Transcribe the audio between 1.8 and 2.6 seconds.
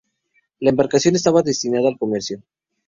al comercio.